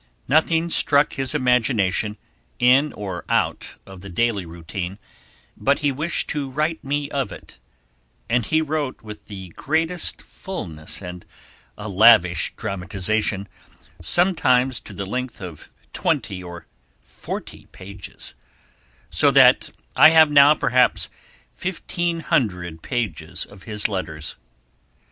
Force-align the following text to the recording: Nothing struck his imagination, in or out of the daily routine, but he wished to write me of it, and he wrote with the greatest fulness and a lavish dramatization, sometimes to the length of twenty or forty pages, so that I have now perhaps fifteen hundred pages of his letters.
Nothing 0.27 0.71
struck 0.71 1.13
his 1.13 1.35
imagination, 1.35 2.17
in 2.57 2.91
or 2.93 3.23
out 3.29 3.75
of 3.85 4.01
the 4.01 4.09
daily 4.09 4.47
routine, 4.47 4.97
but 5.55 5.77
he 5.85 5.91
wished 5.91 6.27
to 6.31 6.49
write 6.49 6.83
me 6.83 7.07
of 7.11 7.31
it, 7.31 7.59
and 8.27 8.43
he 8.47 8.63
wrote 8.63 9.03
with 9.03 9.27
the 9.27 9.49
greatest 9.49 10.19
fulness 10.23 11.03
and 11.03 11.23
a 11.77 11.87
lavish 11.87 12.51
dramatization, 12.57 13.47
sometimes 14.01 14.79
to 14.79 14.93
the 14.95 15.05
length 15.05 15.39
of 15.39 15.69
twenty 15.93 16.41
or 16.43 16.65
forty 17.03 17.67
pages, 17.71 18.33
so 19.11 19.29
that 19.29 19.69
I 19.95 20.09
have 20.09 20.31
now 20.31 20.55
perhaps 20.55 21.09
fifteen 21.53 22.21
hundred 22.21 22.81
pages 22.81 23.45
of 23.45 23.63
his 23.69 23.87
letters. 23.87 24.35